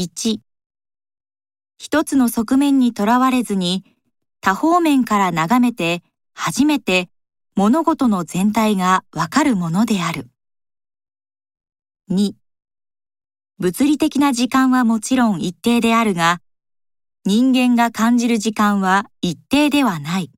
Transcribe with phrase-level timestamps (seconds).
[0.00, 0.38] 1
[1.76, 3.82] 一つの側面にとらわれずに
[4.40, 7.08] 多方面から眺めて初めて
[7.56, 10.30] 物事の全体がわかるものである。
[12.12, 12.34] 2
[13.58, 16.40] 物理的な時間はもちろん一定であるが、
[17.24, 20.30] 人間が感じる時間は一定ではない。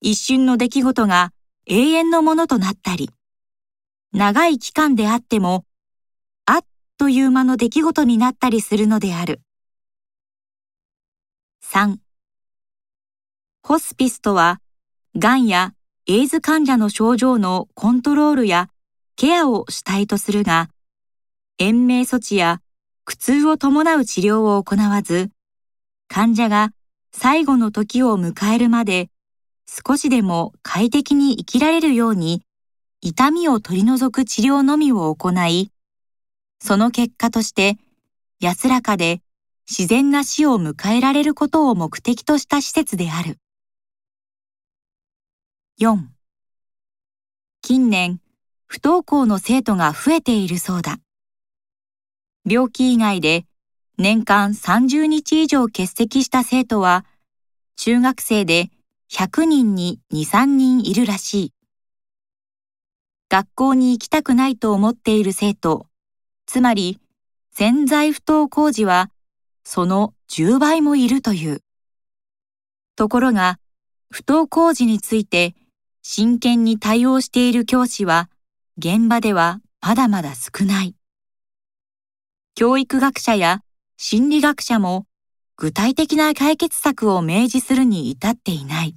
[0.00, 1.34] 一瞬の出来事が
[1.66, 3.10] 永遠のものとなったり、
[4.14, 5.65] 長い期間であっても、
[7.06, 9.40] という間の出来事になったりするのである。
[11.62, 11.98] 3
[13.62, 14.60] ホスピスとは、
[15.16, 15.74] がんや
[16.08, 18.70] エイズ患者の症状のコントロールや
[19.14, 20.68] ケアを主体とするが、
[21.58, 22.60] 延命措置や
[23.04, 25.30] 苦痛を伴う治療を行わず、
[26.08, 26.72] 患者が
[27.12, 29.10] 最後の時を迎えるまで
[29.64, 32.42] 少しでも快適に生きられるように
[33.00, 35.70] 痛みを取り除く治療のみを行い、
[36.58, 37.78] その結果として
[38.40, 39.22] 安らかで
[39.68, 43.38] 自然な死を迎えられることを目的とした施設である。
[45.80, 45.98] 4
[47.62, 48.20] 近年、
[48.66, 50.98] 不登校の生徒が増えているそうだ。
[52.48, 53.44] 病気以外で
[53.98, 57.04] 年間30日以上欠席した生徒は、
[57.76, 58.70] 中学生で
[59.10, 61.52] 100人に2、3人いるらしい。
[63.28, 65.88] 学校に行きたくないと思っている生徒、
[66.46, 67.00] つまり
[67.52, 69.10] 潜在不登校児は
[69.64, 71.62] その10倍もいるという。
[72.94, 73.58] ところが、
[74.10, 75.54] 不登校児について
[76.02, 78.30] 真剣に対応している教師は
[78.78, 80.94] 現場ではまだまだ少ない。
[82.54, 83.62] 教育学者や
[83.96, 85.06] 心理学者も
[85.56, 88.94] 具体的な解決策を明示するに至っていない。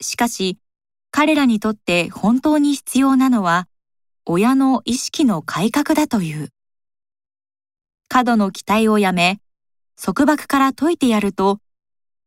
[0.00, 0.58] しかし、
[1.10, 3.68] 彼らにとって本当に必要なのは、
[4.28, 6.48] 親の意識の改革だという。
[8.08, 9.38] 過度の期待をやめ、
[9.94, 11.60] 束縛から解いてやると、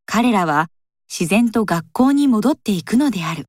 [0.05, 0.69] 彼らは
[1.09, 3.48] 自然と学校に戻っていくのである。